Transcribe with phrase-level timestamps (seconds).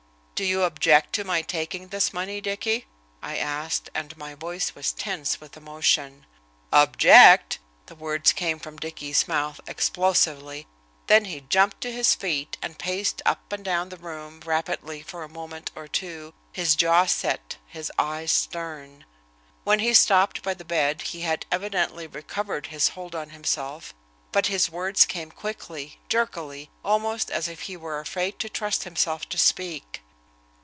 [0.33, 2.87] "Do you object to my taking this money, Dicky?"
[3.21, 6.25] I asked, and my voice was tense with emotion.
[6.73, 10.65] "Object!" the words came from Dicky's mouth explosively,
[11.05, 15.21] then he jumped to his feet and paced up and down the room rapidly for
[15.21, 19.05] a moment or two, his jaw set, his eyes stern.
[19.63, 23.93] When he stopped by the bed he had evidently recovered his hold on himself,
[24.31, 29.29] but his words came quickly, jerkily, almost as if he were afraid to trust himself
[29.29, 29.99] to speak.